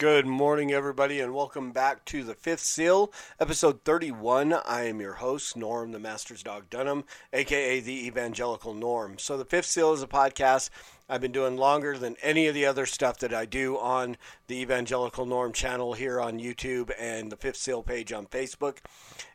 Good 0.00 0.26
morning, 0.26 0.72
everybody, 0.72 1.20
and 1.20 1.34
welcome 1.34 1.72
back 1.72 2.06
to 2.06 2.24
the 2.24 2.32
Fifth 2.32 2.62
Seal, 2.62 3.12
episode 3.38 3.84
31. 3.84 4.54
I 4.54 4.84
am 4.84 4.98
your 4.98 5.12
host, 5.12 5.58
Norm, 5.58 5.92
the 5.92 5.98
Master's 5.98 6.42
Dog 6.42 6.70
Dunham, 6.70 7.04
aka 7.34 7.80
the 7.80 8.06
Evangelical 8.06 8.72
Norm. 8.72 9.18
So, 9.18 9.36
the 9.36 9.44
Fifth 9.44 9.66
Seal 9.66 9.92
is 9.92 10.02
a 10.02 10.06
podcast 10.06 10.70
I've 11.06 11.20
been 11.20 11.32
doing 11.32 11.58
longer 11.58 11.98
than 11.98 12.16
any 12.22 12.46
of 12.46 12.54
the 12.54 12.64
other 12.64 12.86
stuff 12.86 13.18
that 13.18 13.34
I 13.34 13.44
do 13.44 13.76
on 13.76 14.16
the 14.46 14.58
Evangelical 14.62 15.26
Norm 15.26 15.52
channel 15.52 15.92
here 15.92 16.18
on 16.18 16.40
YouTube 16.40 16.90
and 16.98 17.30
the 17.30 17.36
Fifth 17.36 17.56
Seal 17.56 17.82
page 17.82 18.10
on 18.10 18.24
Facebook. 18.24 18.78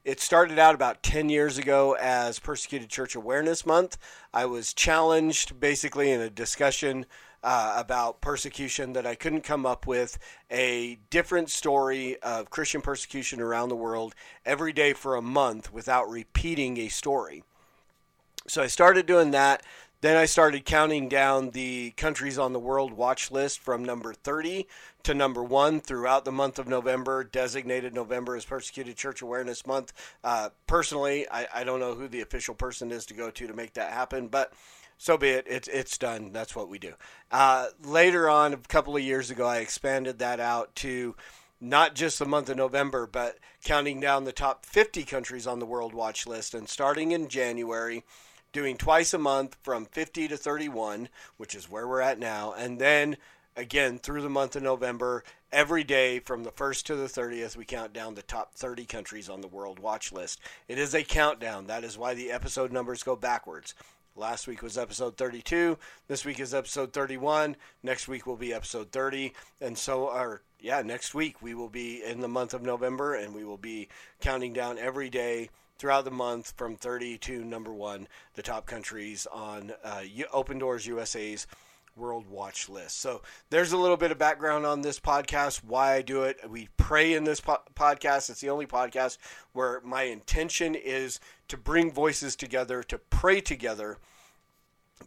It 0.03 0.19
started 0.19 0.57
out 0.57 0.73
about 0.73 1.03
10 1.03 1.29
years 1.29 1.59
ago 1.59 1.95
as 2.01 2.39
Persecuted 2.39 2.89
Church 2.89 3.13
Awareness 3.13 3.67
Month. 3.67 3.99
I 4.33 4.45
was 4.45 4.73
challenged 4.73 5.59
basically 5.59 6.09
in 6.09 6.21
a 6.21 6.29
discussion 6.31 7.05
uh, 7.45 7.75
about 7.77 8.21
persecution 8.21 8.93
that 8.93 9.05
I 9.05 9.13
couldn't 9.13 9.43
come 9.43 9.67
up 9.67 9.85
with 9.85 10.17
a 10.49 10.97
different 11.11 11.51
story 11.51 12.19
of 12.23 12.49
Christian 12.49 12.81
persecution 12.81 13.39
around 13.39 13.69
the 13.69 13.75
world 13.75 14.15
every 14.45 14.73
day 14.73 14.93
for 14.93 15.15
a 15.15 15.21
month 15.21 15.71
without 15.71 16.09
repeating 16.09 16.77
a 16.77 16.87
story. 16.87 17.43
So 18.47 18.63
I 18.63 18.67
started 18.67 19.05
doing 19.05 19.29
that. 19.31 19.61
Then 20.01 20.17
I 20.17 20.25
started 20.25 20.65
counting 20.65 21.07
down 21.07 21.51
the 21.51 21.91
countries 21.97 22.37
on 22.37 22.51
the 22.51 22.59
world 22.59 22.93
watch 22.93 23.29
list 23.31 23.59
from 23.59 23.85
number 23.85 24.13
30 24.13 24.67
to 25.03 25.13
number 25.13 25.43
one 25.43 25.79
throughout 25.79 26.25
the 26.25 26.31
month 26.31 26.57
of 26.57 26.67
November, 26.67 27.23
designated 27.23 27.93
November 27.93 28.35
as 28.35 28.43
Persecuted 28.43 28.97
Church 28.97 29.21
Awareness 29.21 29.67
Month. 29.67 29.93
Uh, 30.23 30.49
personally, 30.65 31.27
I, 31.31 31.47
I 31.53 31.63
don't 31.63 31.79
know 31.79 31.93
who 31.93 32.07
the 32.07 32.21
official 32.21 32.55
person 32.55 32.91
is 32.91 33.05
to 33.07 33.13
go 33.13 33.29
to 33.29 33.47
to 33.47 33.53
make 33.53 33.73
that 33.73 33.93
happen, 33.93 34.27
but 34.27 34.51
so 34.97 35.17
be 35.17 35.29
it. 35.29 35.45
It's 35.47 35.67
it's 35.67 35.97
done. 35.97 36.31
That's 36.31 36.55
what 36.55 36.69
we 36.69 36.79
do. 36.79 36.93
Uh, 37.31 37.67
later 37.83 38.29
on, 38.29 38.53
a 38.53 38.57
couple 38.57 38.95
of 38.95 39.01
years 39.01 39.29
ago, 39.29 39.45
I 39.45 39.57
expanded 39.57 40.19
that 40.19 40.39
out 40.39 40.75
to 40.77 41.15
not 41.61 41.95
just 41.95 42.19
the 42.19 42.25
month 42.25 42.49
of 42.49 42.57
November, 42.57 43.07
but 43.07 43.37
counting 43.63 43.99
down 43.99 44.23
the 44.23 44.31
top 44.31 44.65
50 44.65 45.03
countries 45.03 45.47
on 45.47 45.59
the 45.59 45.65
World 45.65 45.93
Watch 45.93 46.27
list, 46.27 46.53
and 46.53 46.67
starting 46.69 47.11
in 47.11 47.27
January, 47.27 48.03
doing 48.51 48.77
twice 48.77 49.13
a 49.13 49.17
month 49.17 49.57
from 49.63 49.85
50 49.85 50.27
to 50.27 50.37
31, 50.37 51.09
which 51.37 51.55
is 51.55 51.69
where 51.69 51.87
we're 51.87 52.01
at 52.01 52.19
now, 52.19 52.53
and 52.53 52.79
then 52.79 53.17
again 53.57 53.97
through 53.97 54.21
the 54.21 54.29
month 54.29 54.55
of 54.55 54.63
November, 54.63 55.23
every 55.51 55.85
day 55.85 56.19
from 56.19 56.43
the 56.43 56.51
1st 56.51 56.83
to 56.83 56.95
the 56.95 57.07
30th, 57.07 57.55
we 57.55 57.63
count 57.63 57.93
down 57.93 58.13
the 58.13 58.21
top 58.21 58.53
30 58.55 58.85
countries 58.85 59.29
on 59.29 59.39
the 59.39 59.47
World 59.47 59.79
Watch 59.79 60.11
list. 60.11 60.41
It 60.67 60.77
is 60.77 60.93
a 60.93 61.03
countdown. 61.03 61.67
That 61.67 61.85
is 61.85 61.97
why 61.97 62.13
the 62.13 62.31
episode 62.31 62.73
numbers 62.73 63.03
go 63.03 63.15
backwards. 63.15 63.73
Last 64.17 64.47
week 64.47 64.61
was 64.61 64.77
episode 64.77 65.17
32. 65.17 65.77
This 66.07 66.23
week 66.23 66.39
is 66.39 66.53
episode 66.53 66.93
31. 66.93 67.57
Next 67.83 68.07
week 68.07 68.25
will 68.25 68.37
be 68.37 68.53
episode 68.53 68.89
30. 68.93 69.33
And 69.59 69.77
so, 69.77 70.09
our 70.09 70.41
yeah, 70.57 70.81
next 70.83 71.13
week 71.13 71.41
we 71.41 71.53
will 71.53 71.67
be 71.67 72.01
in 72.01 72.21
the 72.21 72.29
month 72.29 72.53
of 72.53 72.61
November 72.61 73.15
and 73.15 73.35
we 73.35 73.43
will 73.43 73.57
be 73.57 73.89
counting 74.21 74.53
down 74.53 74.77
every 74.77 75.09
day 75.09 75.49
throughout 75.77 76.05
the 76.05 76.11
month 76.11 76.53
from 76.55 76.77
30 76.77 77.17
to 77.17 77.43
number 77.43 77.73
one, 77.73 78.07
the 78.35 78.41
top 78.41 78.65
countries 78.65 79.27
on 79.33 79.73
uh, 79.83 80.03
Open 80.31 80.59
Doors 80.59 80.87
USA's 80.87 81.45
World 81.95 82.27
Watch 82.27 82.69
list. 82.69 82.99
So 82.99 83.21
there's 83.49 83.71
a 83.71 83.77
little 83.77 83.97
bit 83.97 84.11
of 84.11 84.17
background 84.17 84.65
on 84.65 84.81
this 84.81 84.99
podcast, 84.99 85.63
why 85.63 85.93
I 85.93 86.01
do 86.01 86.23
it. 86.23 86.39
We 86.49 86.69
pray 86.77 87.13
in 87.13 87.23
this 87.23 87.39
po- 87.39 87.63
podcast. 87.75 88.29
It's 88.29 88.41
the 88.41 88.49
only 88.49 88.65
podcast 88.65 89.17
where 89.53 89.81
my 89.81 90.03
intention 90.03 90.75
is 90.75 91.19
to 91.47 91.57
bring 91.57 91.91
voices 91.91 92.35
together, 92.35 92.83
to 92.83 92.97
pray 92.97 93.41
together 93.41 93.97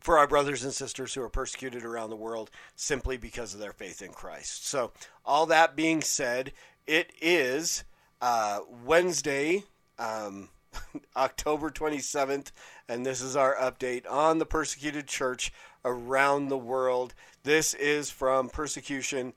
for 0.00 0.18
our 0.18 0.26
brothers 0.26 0.64
and 0.64 0.72
sisters 0.72 1.14
who 1.14 1.22
are 1.22 1.28
persecuted 1.28 1.84
around 1.84 2.10
the 2.10 2.16
world 2.16 2.50
simply 2.76 3.16
because 3.16 3.54
of 3.54 3.60
their 3.60 3.72
faith 3.72 4.02
in 4.02 4.12
Christ. 4.12 4.66
So, 4.66 4.92
all 5.24 5.46
that 5.46 5.76
being 5.76 6.02
said, 6.02 6.52
it 6.86 7.12
is 7.20 7.84
uh, 8.20 8.60
Wednesday, 8.84 9.64
um, 9.98 10.50
October 11.16 11.70
27th, 11.70 12.52
and 12.88 13.04
this 13.04 13.20
is 13.20 13.36
our 13.36 13.56
update 13.56 14.10
on 14.10 14.38
the 14.38 14.46
persecuted 14.46 15.06
church 15.06 15.52
around 15.84 16.48
the 16.48 16.58
world. 16.58 17.14
This 17.42 17.74
is 17.74 18.10
from 18.10 18.48
persecution.org. 18.48 19.34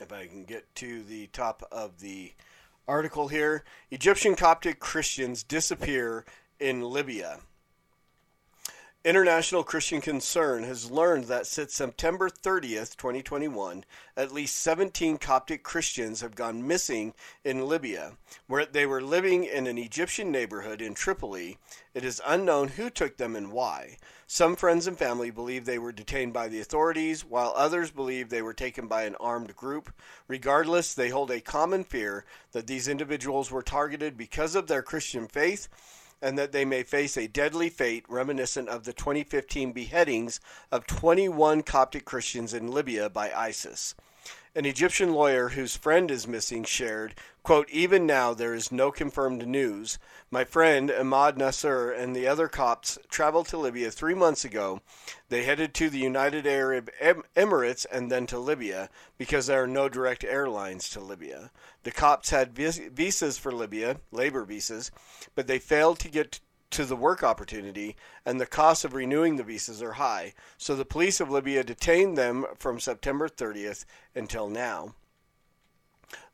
If 0.00 0.12
I 0.12 0.26
can 0.26 0.44
get 0.44 0.74
to 0.76 1.02
the 1.04 1.28
top 1.28 1.62
of 1.70 2.00
the 2.00 2.32
article 2.86 3.28
here 3.28 3.64
Egyptian 3.90 4.34
Coptic 4.34 4.80
Christians 4.80 5.42
disappear 5.42 6.24
in 6.58 6.82
Libya. 6.82 7.40
International 9.04 9.62
Christian 9.62 10.00
Concern 10.00 10.62
has 10.62 10.90
learned 10.90 11.24
that 11.24 11.46
since 11.46 11.74
September 11.74 12.30
30th, 12.30 12.96
2021, 12.96 13.84
at 14.16 14.32
least 14.32 14.56
17 14.56 15.18
Coptic 15.18 15.62
Christians 15.62 16.22
have 16.22 16.34
gone 16.34 16.66
missing 16.66 17.12
in 17.44 17.68
Libya, 17.68 18.12
where 18.46 18.64
they 18.64 18.86
were 18.86 19.02
living 19.02 19.44
in 19.44 19.66
an 19.66 19.76
Egyptian 19.76 20.32
neighborhood 20.32 20.80
in 20.80 20.94
Tripoli. 20.94 21.58
It 21.92 22.02
is 22.02 22.22
unknown 22.26 22.68
who 22.68 22.88
took 22.88 23.18
them 23.18 23.36
and 23.36 23.52
why. 23.52 23.98
Some 24.26 24.56
friends 24.56 24.86
and 24.86 24.96
family 24.98 25.30
believe 25.30 25.66
they 25.66 25.78
were 25.78 25.92
detained 25.92 26.32
by 26.32 26.48
the 26.48 26.60
authorities, 26.60 27.26
while 27.26 27.52
others 27.54 27.90
believe 27.90 28.30
they 28.30 28.40
were 28.40 28.54
taken 28.54 28.86
by 28.86 29.02
an 29.02 29.16
armed 29.20 29.54
group. 29.54 29.92
Regardless, 30.28 30.94
they 30.94 31.10
hold 31.10 31.30
a 31.30 31.42
common 31.42 31.84
fear 31.84 32.24
that 32.52 32.66
these 32.66 32.88
individuals 32.88 33.50
were 33.50 33.62
targeted 33.62 34.16
because 34.16 34.54
of 34.54 34.66
their 34.66 34.82
Christian 34.82 35.28
faith 35.28 35.68
and 36.24 36.38
that 36.38 36.52
they 36.52 36.64
may 36.64 36.82
face 36.82 37.18
a 37.18 37.28
deadly 37.28 37.68
fate 37.68 38.06
reminiscent 38.08 38.66
of 38.70 38.84
the 38.84 38.94
2015 38.94 39.72
beheadings 39.72 40.40
of 40.72 40.86
21 40.86 41.62
Coptic 41.62 42.06
Christians 42.06 42.54
in 42.54 42.72
Libya 42.72 43.10
by 43.10 43.30
ISIS. 43.30 43.94
An 44.56 44.66
Egyptian 44.66 45.12
lawyer 45.12 45.48
whose 45.48 45.76
friend 45.76 46.12
is 46.12 46.28
missing 46.28 46.62
shared, 46.62 47.16
quote, 47.42 47.68
Even 47.70 48.06
now 48.06 48.32
there 48.32 48.54
is 48.54 48.70
no 48.70 48.92
confirmed 48.92 49.48
news. 49.48 49.98
My 50.30 50.44
friend 50.44 50.92
Ahmad 50.92 51.36
Nasser 51.36 51.90
and 51.90 52.14
the 52.14 52.28
other 52.28 52.46
Copts 52.46 52.96
traveled 53.08 53.48
to 53.48 53.58
Libya 53.58 53.90
three 53.90 54.14
months 54.14 54.44
ago. 54.44 54.80
They 55.28 55.42
headed 55.42 55.74
to 55.74 55.90
the 55.90 55.98
United 55.98 56.46
Arab 56.46 56.88
Emirates 57.36 57.84
and 57.90 58.12
then 58.12 58.28
to 58.28 58.38
Libya 58.38 58.90
because 59.18 59.48
there 59.48 59.60
are 59.60 59.66
no 59.66 59.88
direct 59.88 60.22
airlines 60.22 60.88
to 60.90 61.00
Libya. 61.00 61.50
The 61.82 61.90
Copts 61.90 62.30
had 62.30 62.54
visas 62.54 63.36
for 63.36 63.50
Libya, 63.50 63.96
labor 64.12 64.44
visas, 64.44 64.92
but 65.34 65.48
they 65.48 65.58
failed 65.58 65.98
to 65.98 66.08
get 66.08 66.38
to 66.74 66.84
the 66.84 66.96
work 66.96 67.22
opportunity, 67.22 67.96
and 68.26 68.40
the 68.40 68.46
costs 68.46 68.84
of 68.84 68.94
renewing 68.94 69.36
the 69.36 69.44
visas 69.44 69.80
are 69.80 69.92
high. 69.92 70.34
So 70.58 70.74
the 70.74 70.84
police 70.84 71.20
of 71.20 71.30
Libya 71.30 71.62
detained 71.62 72.18
them 72.18 72.46
from 72.56 72.80
September 72.80 73.28
30th 73.28 73.84
until 74.14 74.48
now. 74.48 74.94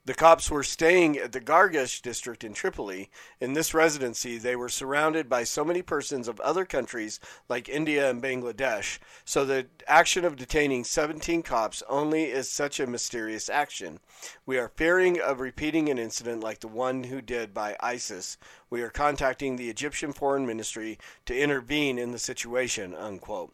The 0.07 0.15
Copts 0.15 0.51
were 0.51 0.63
staying 0.63 1.19
at 1.19 1.33
the 1.33 1.43
Gargash 1.43 2.01
district 2.01 2.43
in 2.43 2.55
Tripoli. 2.55 3.11
In 3.39 3.53
this 3.53 3.75
residency, 3.75 4.39
they 4.39 4.57
were 4.57 4.71
surrounded 4.71 5.29
by 5.29 5.45
so 5.45 5.63
many 5.63 5.83
persons 5.83 6.27
of 6.27 6.41
other 6.41 6.65
countries 6.65 7.21
like 7.51 7.69
India 7.69 8.09
and 8.09 8.23
Bangladesh, 8.23 8.99
so 9.27 9.45
the 9.45 9.67
action 9.87 10.25
of 10.25 10.37
detaining 10.37 10.85
17 10.85 11.43
Copts 11.43 11.83
only 11.87 12.25
is 12.31 12.49
such 12.49 12.81
a 12.81 12.87
mysterious 12.87 13.51
action. 13.51 14.01
We 14.47 14.57
are 14.57 14.73
fearing 14.75 15.21
of 15.21 15.39
repeating 15.39 15.91
an 15.91 15.99
incident 15.99 16.43
like 16.43 16.61
the 16.61 16.69
one 16.69 17.05
who 17.05 17.21
did 17.21 17.53
by 17.53 17.77
ISIS. 17.81 18.39
We 18.71 18.81
are 18.81 18.89
contacting 18.89 19.57
the 19.57 19.69
Egyptian 19.69 20.15
Foreign 20.15 20.47
Ministry 20.47 20.99
to 21.27 21.39
intervene 21.39 21.99
in 21.99 22.13
the 22.13 22.19
situation, 22.19 22.95
unquote. 22.95 23.53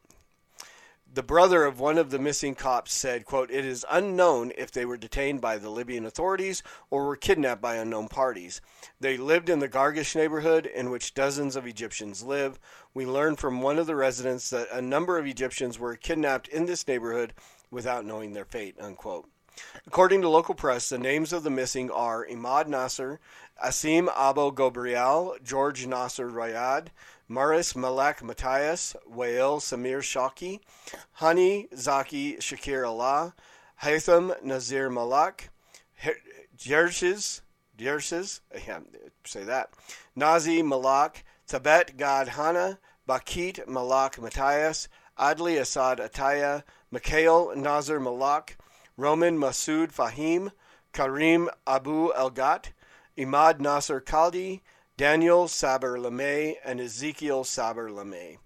The 1.16 1.22
brother 1.22 1.64
of 1.64 1.80
one 1.80 1.96
of 1.96 2.10
the 2.10 2.18
missing 2.18 2.54
Copts 2.54 2.92
said, 2.92 3.24
quote, 3.24 3.50
It 3.50 3.64
is 3.64 3.86
unknown 3.90 4.52
if 4.58 4.70
they 4.70 4.84
were 4.84 4.98
detained 4.98 5.40
by 5.40 5.56
the 5.56 5.70
Libyan 5.70 6.04
authorities 6.04 6.62
or 6.90 7.06
were 7.06 7.16
kidnapped 7.16 7.62
by 7.62 7.76
unknown 7.76 8.08
parties. 8.08 8.60
They 9.00 9.16
lived 9.16 9.48
in 9.48 9.60
the 9.60 9.66
Gargash 9.66 10.14
neighborhood 10.14 10.66
in 10.66 10.90
which 10.90 11.14
dozens 11.14 11.56
of 11.56 11.66
Egyptians 11.66 12.22
live. 12.22 12.60
We 12.92 13.06
learned 13.06 13.38
from 13.38 13.62
one 13.62 13.78
of 13.78 13.86
the 13.86 13.96
residents 13.96 14.50
that 14.50 14.68
a 14.70 14.82
number 14.82 15.16
of 15.16 15.24
Egyptians 15.24 15.78
were 15.78 15.96
kidnapped 15.96 16.48
in 16.48 16.66
this 16.66 16.86
neighborhood 16.86 17.32
without 17.70 18.04
knowing 18.04 18.34
their 18.34 18.44
fate, 18.44 18.76
unquote. 18.78 19.26
According 19.86 20.22
to 20.22 20.28
local 20.28 20.54
press, 20.54 20.88
the 20.88 20.98
names 20.98 21.32
of 21.32 21.42
the 21.42 21.50
missing 21.50 21.90
are 21.90 22.26
Imad 22.26 22.66
Nasser, 22.66 23.20
Asim 23.64 24.08
Abu 24.16 24.52
Gobrial, 24.52 25.42
George 25.42 25.86
Nasser 25.86 26.28
Rayad, 26.28 26.88
Maris 27.28 27.74
Malak 27.74 28.22
Matthias, 28.22 28.94
Wael 29.10 29.58
Samir 29.60 29.98
Shaki, 29.98 30.60
Hani 31.20 31.68
Zaki 31.76 32.36
Shakir 32.36 32.86
Allah, 32.86 33.34
Haytham 33.82 34.42
Nazir 34.42 34.90
Malak, 34.90 35.50
I 36.04 36.14
can't 38.58 38.96
say 39.24 39.44
that, 39.44 39.70
Nazi 40.14 40.62
Malak, 40.62 41.24
Tabet 41.48 41.96
Gad 41.96 42.28
Hana, 42.28 42.78
Bakit 43.08 43.66
Malak 43.68 44.20
Matthias, 44.20 44.88
Adli 45.18 45.60
Asad 45.60 45.98
Ataya, 45.98 46.62
Mikhail 46.90 47.54
Nazir 47.56 48.00
Malak, 48.00 48.56
Roman 48.98 49.38
Masood 49.38 49.92
Fahim, 49.92 50.52
Karim 50.94 51.50
Abu 51.66 52.10
Elgat, 52.14 52.72
Imad 53.18 53.60
Nasser 53.60 54.00
Kaldi, 54.00 54.62
Daniel 54.96 55.48
Saber 55.48 55.98
LeMay, 55.98 56.54
and 56.64 56.80
Ezekiel 56.80 57.44
Saber 57.44 57.90
LeMay. 57.90 58.38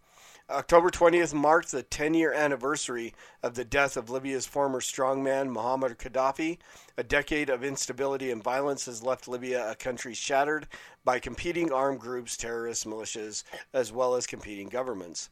October 0.51 0.91
20th 0.91 1.33
marked 1.33 1.71
the 1.71 1.85
10 1.85 2.15
year 2.15 2.33
anniversary 2.33 3.15
of 3.45 3.55
the 3.55 3.65
death 3.65 3.97
of 3.97 4.11
Libya's 4.11 4.47
former 4.47 4.81
strongman 4.81 5.55
Muammar 5.55 5.97
Gaddafi. 5.97 6.59
A 6.99 7.05
decade 7.05 7.49
of 7.49 7.63
instability 7.63 8.33
and 8.33 8.43
violence 8.43 8.87
has 8.87 9.05
left 9.05 9.29
Libya 9.29 9.71
a 9.71 9.77
country 9.77 10.15
shattered 10.15 10.67
by 11.05 11.21
competing 11.21 11.71
armed 11.73 12.01
groups, 12.01 12.37
terrorist 12.37 12.85
militias, 12.85 13.45
as 13.73 13.93
well 13.93 14.17
as 14.17 14.27
competing 14.27 14.69
governments. 14.69 15.31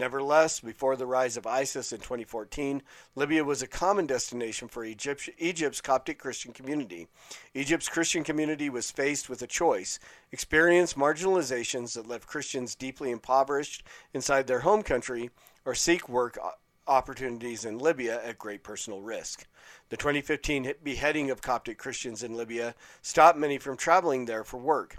Nevertheless, 0.00 0.60
before 0.60 0.96
the 0.96 1.04
rise 1.04 1.36
of 1.36 1.46
ISIS 1.46 1.92
in 1.92 1.98
2014, 1.98 2.80
Libya 3.16 3.44
was 3.44 3.60
a 3.60 3.66
common 3.66 4.06
destination 4.06 4.66
for 4.66 4.82
Egypt, 4.82 5.28
Egypt's 5.36 5.82
Coptic 5.82 6.18
Christian 6.18 6.54
community. 6.54 7.06
Egypt's 7.52 7.90
Christian 7.90 8.24
community 8.24 8.70
was 8.70 8.90
faced 8.90 9.28
with 9.28 9.42
a 9.42 9.46
choice 9.46 9.98
experience 10.32 10.94
marginalizations 10.94 11.92
that 11.92 12.08
left 12.08 12.26
Christians 12.26 12.74
deeply 12.74 13.10
impoverished 13.10 13.82
inside 14.14 14.46
their 14.46 14.60
home 14.60 14.82
country, 14.82 15.28
or 15.66 15.74
seek 15.74 16.08
work 16.08 16.38
opportunities 16.86 17.66
in 17.66 17.76
Libya 17.76 18.24
at 18.24 18.38
great 18.38 18.62
personal 18.62 19.02
risk. 19.02 19.46
The 19.90 19.98
2015 19.98 20.76
beheading 20.82 21.30
of 21.30 21.42
Coptic 21.42 21.76
Christians 21.76 22.22
in 22.22 22.34
Libya 22.34 22.74
stopped 23.02 23.36
many 23.36 23.58
from 23.58 23.76
traveling 23.76 24.24
there 24.24 24.44
for 24.44 24.56
work. 24.56 24.96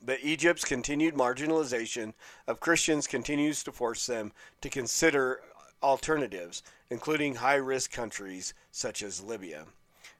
But 0.00 0.20
Egypt's 0.22 0.64
continued 0.64 1.14
marginalization 1.14 2.14
of 2.46 2.60
Christians 2.60 3.06
continues 3.06 3.62
to 3.64 3.72
force 3.72 4.06
them 4.06 4.32
to 4.60 4.70
consider 4.70 5.40
alternatives, 5.82 6.62
including 6.90 7.36
high 7.36 7.56
risk 7.56 7.90
countries 7.90 8.54
such 8.70 9.02
as 9.02 9.22
Libya. 9.22 9.66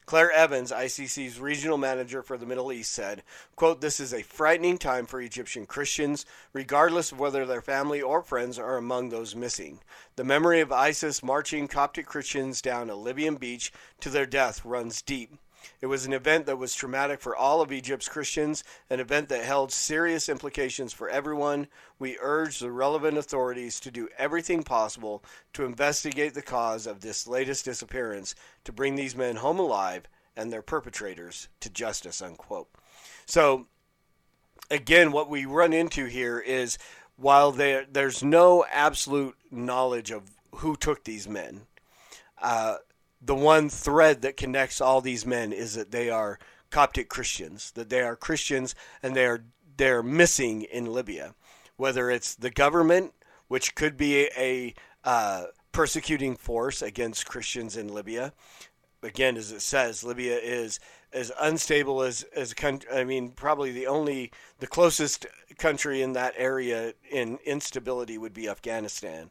Claire 0.09 0.33
Evans, 0.33 0.73
ICC's 0.73 1.39
regional 1.39 1.77
manager 1.77 2.23
for 2.23 2.39
the 2.39 2.47
Middle 2.47 2.73
East, 2.73 2.93
said, 2.93 3.23
quote, 3.57 3.83
This 3.83 4.01
is 4.01 4.15
a 4.15 4.23
frightening 4.23 4.79
time 4.79 5.05
for 5.05 5.21
Egyptian 5.21 5.67
Christians, 5.67 6.25
regardless 6.55 7.13
of 7.13 7.19
whether 7.19 7.45
their 7.45 7.61
family 7.61 8.01
or 8.01 8.23
friends 8.23 8.59
are 8.59 8.79
among 8.79 9.11
those 9.11 9.37
missing. 9.37 9.81
The 10.17 10.25
memory 10.25 10.61
of 10.61 10.73
ISIS 10.73 11.23
marching 11.23 11.69
Coptic 11.69 12.07
Christians 12.07 12.63
down 12.63 12.89
a 12.89 12.95
Libyan 12.97 13.37
beach 13.37 13.71
to 14.01 14.09
their 14.09 14.25
death 14.25 14.65
runs 14.65 15.03
deep. 15.03 15.37
It 15.81 15.87
was 15.87 16.07
an 16.07 16.13
event 16.13 16.47
that 16.47 16.59
was 16.59 16.75
traumatic 16.75 17.21
for 17.21 17.37
all 17.37 17.61
of 17.61 17.73
Egypt's 17.73 18.09
Christians, 18.09 18.65
an 18.91 19.01
event 19.01 19.29
that 19.29 19.45
held 19.45 19.73
serious 19.73 20.29
implications 20.29 20.93
for 20.93 21.09
everyone. 21.09 21.69
We 21.99 22.19
urge 22.21 22.59
the 22.59 22.71
relevant 22.71 23.17
authorities 23.17 23.79
to 23.81 23.91
do 23.91 24.09
everything 24.19 24.63
possible 24.63 25.23
to 25.53 25.65
investigate 25.65 26.35
the 26.35 26.43
cause 26.43 26.87
of 26.87 27.01
this 27.01 27.27
latest 27.27 27.65
disappearance 27.65 28.35
to 28.65 28.73
bring 28.73 28.97
these 28.97 29.17
men 29.17 29.37
home 29.37 29.59
alive 29.59 30.09
and 30.37 30.53
their 30.53 30.63
perpetrators 30.63 31.49
to 31.61 31.71
justice. 31.71 32.23
Unquote. 32.23 32.69
So, 33.27 33.67
again, 34.71 35.13
what 35.13 35.29
we 35.29 35.45
run 35.45 35.73
into 35.73 36.07
here 36.07 36.39
is 36.39 36.79
while 37.17 37.53
there, 37.53 37.85
there's 37.91 38.23
no 38.23 38.65
absolute 38.71 39.37
knowledge 39.51 40.11
of 40.11 40.23
who 40.57 40.77
took 40.77 41.05
these 41.05 41.29
men, 41.29 41.63
uh, 42.41 42.77
the 43.21 43.35
one 43.35 43.69
thread 43.69 44.23
that 44.23 44.37
connects 44.37 44.81
all 44.81 45.01
these 45.01 45.27
men 45.27 45.53
is 45.53 45.75
that 45.75 45.91
they 45.91 46.11
are 46.11 46.39
Coptic 46.71 47.09
Christians, 47.09 47.71
that 47.73 47.89
they 47.89 48.03
are 48.03 48.17
Christians 48.17 48.75
and 49.03 49.17
they 49.17 49.27
are 49.27 49.45
they're 49.77 50.03
missing 50.03 50.63
in 50.63 50.93
Libya, 50.93 51.35
whether 51.77 52.11
it's 52.11 52.35
the 52.35 52.51
government, 52.51 53.15
which 53.47 53.77
could 53.77 53.97
be 53.97 54.29
a, 54.37 54.75
uh, 55.05 55.45
persecuting 55.71 56.35
force 56.35 56.83
against 56.83 57.27
Christians 57.27 57.77
in 57.77 57.95
Libya. 57.95 58.33
Again, 59.05 59.37
as 59.37 59.53
it 59.53 59.63
says, 59.63 60.03
Libya 60.03 60.37
is 60.37 60.81
as 61.13 61.31
unstable 61.41 62.03
as 62.03 62.25
as 62.35 62.53
country. 62.53 62.91
I 62.93 63.05
mean, 63.05 63.31
probably 63.31 63.71
the 63.71 63.87
only 63.87 64.33
the 64.59 64.67
closest 64.67 65.27
country 65.57 66.03
in 66.03 66.15
that 66.15 66.35
area 66.37 66.95
in 67.09 67.39
instability 67.47 68.19
would 68.19 68.35
be 68.35 68.49
Afghanistan 68.49 69.31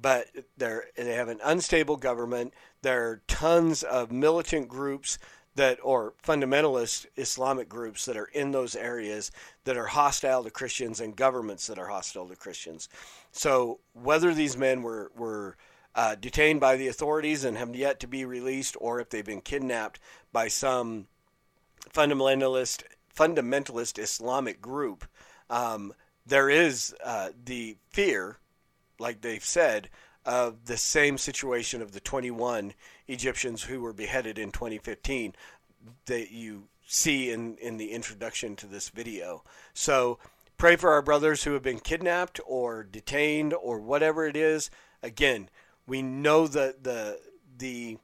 but 0.00 0.26
they're 0.56 0.84
they 0.96 1.14
have 1.14 1.28
an 1.28 1.40
unstable 1.44 1.96
government. 1.96 2.52
There 2.82 3.08
are 3.08 3.22
tons 3.26 3.82
of 3.82 4.12
militant 4.12 4.68
groups 4.68 5.18
that 5.56 5.78
or 5.82 6.12
fundamentalist 6.22 7.06
Islamic 7.16 7.68
groups 7.68 8.04
that 8.04 8.16
are 8.16 8.26
in 8.26 8.52
those 8.52 8.76
areas 8.76 9.30
that 9.64 9.76
are 9.76 9.86
hostile 9.86 10.44
to 10.44 10.50
Christians 10.50 11.00
and 11.00 11.16
governments 11.16 11.66
that 11.66 11.78
are 11.78 11.88
hostile 11.88 12.28
to 12.28 12.36
Christians. 12.36 12.88
So 13.32 13.80
whether 13.94 14.34
these 14.34 14.56
men 14.56 14.82
were 14.82 15.10
were 15.16 15.56
uh, 15.94 16.14
detained 16.14 16.60
by 16.60 16.76
the 16.76 16.88
authorities 16.88 17.44
and 17.44 17.56
have 17.56 17.74
yet 17.74 18.00
to 18.00 18.06
be 18.06 18.26
released, 18.26 18.76
or 18.78 19.00
if 19.00 19.08
they've 19.08 19.24
been 19.24 19.40
kidnapped 19.40 19.98
by 20.30 20.48
some 20.48 21.06
fundamentalist 21.92 22.82
fundamentalist 23.16 23.98
Islamic 23.98 24.60
group, 24.60 25.06
um, 25.48 25.94
there 26.26 26.50
is 26.50 26.94
uh, 27.02 27.30
the 27.44 27.78
fear 27.88 28.36
like 28.98 29.20
they've 29.20 29.44
said, 29.44 29.88
of 30.24 30.66
the 30.66 30.76
same 30.76 31.18
situation 31.18 31.80
of 31.80 31.92
the 31.92 32.00
21 32.00 32.74
Egyptians 33.06 33.62
who 33.62 33.80
were 33.80 33.92
beheaded 33.92 34.38
in 34.38 34.50
2015 34.50 35.34
that 36.06 36.32
you 36.32 36.64
see 36.86 37.30
in, 37.30 37.56
in 37.58 37.76
the 37.76 37.92
introduction 37.92 38.56
to 38.56 38.66
this 38.66 38.88
video. 38.88 39.44
So 39.72 40.18
pray 40.56 40.76
for 40.76 40.90
our 40.90 41.02
brothers 41.02 41.44
who 41.44 41.52
have 41.52 41.62
been 41.62 41.78
kidnapped 41.78 42.40
or 42.46 42.82
detained 42.82 43.54
or 43.54 43.78
whatever 43.78 44.26
it 44.26 44.36
is. 44.36 44.70
Again, 45.02 45.48
we 45.86 46.02
know 46.02 46.46
that 46.48 46.82
the 46.82 47.20
the 47.58 47.98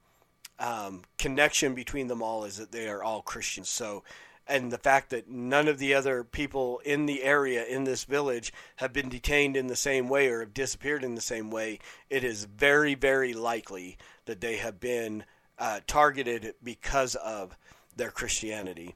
um, 0.59 1.03
connection 1.19 1.75
between 1.75 2.07
them 2.07 2.23
all 2.23 2.45
is 2.45 2.57
that 2.57 2.73
they 2.73 2.89
are 2.89 3.03
all 3.03 3.21
Christians. 3.21 3.69
So 3.69 4.05
and 4.47 4.73
the 4.73 4.79
fact 4.79 5.11
that 5.11 5.29
none 5.29 5.69
of 5.69 5.79
the 5.79 5.95
other 5.95 6.25
people 6.25 6.81
in 6.85 7.07
the 7.07 7.23
area 7.23 7.65
in 7.65 7.85
this 7.85 8.05
village 8.05 8.53
have 8.77 8.93
been 8.93 9.09
detained 9.09 9.57
in 9.57 9.69
the 9.69 9.77
same 9.77 10.09
way 10.09 10.29
or 10.29 10.41
have 10.41 10.55
disappeared 10.55 11.05
in 11.05 11.15
the 11.15 11.21
same 11.21 11.51
way, 11.51 11.79
it 12.11 12.25
is 12.25 12.45
very, 12.45 12.95
very 12.95 13.33
likely 13.33 13.97
that 14.25 14.41
they 14.41 14.57
have 14.57 14.81
been 14.81 15.25
uh, 15.59 15.81
targeted 15.87 16.55
because 16.63 17.15
of 17.17 17.57
their 17.97 18.11
Christianity. 18.11 18.95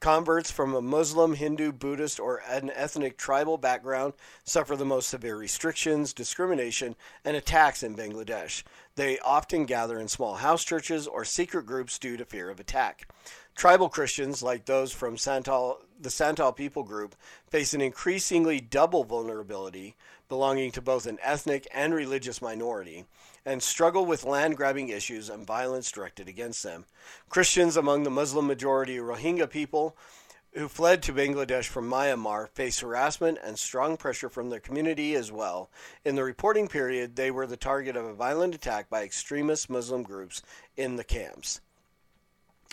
Converts 0.00 0.50
from 0.50 0.74
a 0.74 0.80
Muslim, 0.80 1.34
Hindu, 1.34 1.72
Buddhist, 1.72 2.18
or 2.18 2.42
an 2.48 2.70
ethnic 2.74 3.18
tribal 3.18 3.58
background 3.58 4.14
suffer 4.44 4.74
the 4.74 4.86
most 4.86 5.10
severe 5.10 5.36
restrictions, 5.36 6.14
discrimination, 6.14 6.96
and 7.22 7.36
attacks 7.36 7.82
in 7.82 7.94
Bangladesh. 7.94 8.62
They 8.96 9.18
often 9.18 9.66
gather 9.66 10.00
in 10.00 10.08
small 10.08 10.36
house 10.36 10.64
churches 10.64 11.06
or 11.06 11.26
secret 11.26 11.66
groups 11.66 11.98
due 11.98 12.16
to 12.16 12.24
fear 12.24 12.48
of 12.48 12.58
attack. 12.58 13.08
Tribal 13.54 13.90
Christians, 13.90 14.42
like 14.42 14.64
those 14.64 14.90
from 14.90 15.18
Santal, 15.18 15.82
the 16.00 16.08
Santal 16.08 16.52
people 16.52 16.82
group, 16.82 17.14
face 17.50 17.74
an 17.74 17.82
increasingly 17.82 18.58
double 18.58 19.04
vulnerability, 19.04 19.96
belonging 20.30 20.72
to 20.72 20.80
both 20.80 21.04
an 21.04 21.18
ethnic 21.22 21.68
and 21.74 21.92
religious 21.92 22.40
minority, 22.40 23.04
and 23.44 23.62
struggle 23.62 24.04
with 24.04 24.24
land 24.24 24.56
grabbing 24.56 24.88
issues 24.88 25.28
and 25.28 25.46
violence 25.46 25.90
directed 25.90 26.28
against 26.28 26.62
them. 26.62 26.84
Christians 27.28 27.76
among 27.76 28.02
the 28.02 28.10
Muslim 28.10 28.46
majority 28.46 28.98
Rohingya 28.98 29.48
people 29.48 29.96
who 30.54 30.68
fled 30.68 31.02
to 31.02 31.12
Bangladesh 31.12 31.66
from 31.66 31.88
Myanmar 31.88 32.48
face 32.48 32.80
harassment 32.80 33.38
and 33.42 33.58
strong 33.58 33.96
pressure 33.96 34.28
from 34.28 34.50
their 34.50 34.60
community 34.60 35.14
as 35.14 35.30
well. 35.30 35.70
In 36.04 36.16
the 36.16 36.24
reporting 36.24 36.66
period, 36.66 37.14
they 37.14 37.30
were 37.30 37.46
the 37.46 37.56
target 37.56 37.96
of 37.96 38.04
a 38.04 38.14
violent 38.14 38.54
attack 38.54 38.90
by 38.90 39.02
extremist 39.02 39.70
Muslim 39.70 40.02
groups 40.02 40.42
in 40.76 40.96
the 40.96 41.04
camps. 41.04 41.60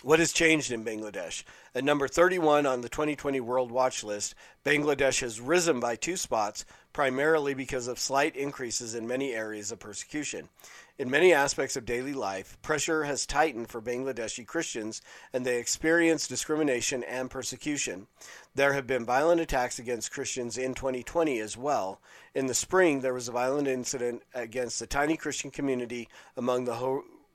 What 0.04 0.20
has 0.20 0.32
changed 0.32 0.70
in 0.70 0.84
Bangladesh? 0.84 1.42
At 1.74 1.82
number 1.82 2.06
31 2.06 2.66
on 2.66 2.82
the 2.82 2.88
2020 2.88 3.40
World 3.40 3.72
Watch 3.72 4.04
list, 4.04 4.36
Bangladesh 4.64 5.22
has 5.22 5.40
risen 5.40 5.80
by 5.80 5.96
two 5.96 6.16
spots, 6.16 6.64
primarily 6.92 7.52
because 7.52 7.88
of 7.88 7.98
slight 7.98 8.36
increases 8.36 8.94
in 8.94 9.08
many 9.08 9.34
areas 9.34 9.72
of 9.72 9.80
persecution. 9.80 10.50
In 10.98 11.10
many 11.10 11.32
aspects 11.32 11.74
of 11.74 11.84
daily 11.84 12.12
life, 12.12 12.56
pressure 12.62 13.02
has 13.04 13.26
tightened 13.26 13.70
for 13.70 13.82
Bangladeshi 13.82 14.46
Christians 14.46 15.02
and 15.32 15.44
they 15.44 15.58
experience 15.58 16.28
discrimination 16.28 17.02
and 17.02 17.28
persecution. 17.28 18.06
There 18.54 18.74
have 18.74 18.86
been 18.86 19.04
violent 19.04 19.40
attacks 19.40 19.80
against 19.80 20.12
Christians 20.12 20.56
in 20.56 20.74
2020 20.74 21.40
as 21.40 21.56
well. 21.56 22.00
In 22.36 22.46
the 22.46 22.54
spring, 22.54 23.00
there 23.00 23.14
was 23.14 23.26
a 23.26 23.32
violent 23.32 23.66
incident 23.66 24.22
against 24.32 24.78
the 24.78 24.86
tiny 24.86 25.16
Christian 25.16 25.50
community 25.50 26.08
among 26.36 26.66
the 26.66 26.76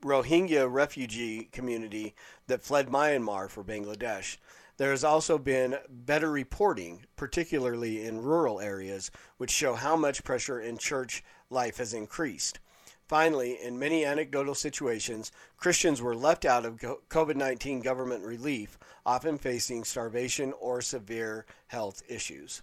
Rohingya 0.03 0.71
refugee 0.71 1.49
community 1.51 2.13
that 2.47 2.61
fled 2.61 2.87
Myanmar 2.89 3.49
for 3.49 3.63
Bangladesh. 3.63 4.37
There 4.77 4.91
has 4.91 5.03
also 5.03 5.37
been 5.37 5.77
better 5.89 6.31
reporting, 6.31 7.05
particularly 7.15 8.03
in 8.05 8.23
rural 8.23 8.59
areas, 8.59 9.11
which 9.37 9.51
show 9.51 9.75
how 9.75 9.95
much 9.95 10.23
pressure 10.23 10.59
in 10.59 10.77
church 10.77 11.23
life 11.49 11.77
has 11.77 11.93
increased. 11.93 12.59
Finally, 13.07 13.61
in 13.61 13.77
many 13.77 14.03
anecdotal 14.03 14.55
situations, 14.55 15.31
Christians 15.57 16.01
were 16.01 16.15
left 16.15 16.45
out 16.45 16.65
of 16.65 16.79
COVID 17.09 17.35
19 17.35 17.81
government 17.81 18.25
relief, 18.25 18.79
often 19.05 19.37
facing 19.37 19.83
starvation 19.83 20.53
or 20.59 20.81
severe 20.81 21.45
health 21.67 22.01
issues. 22.07 22.61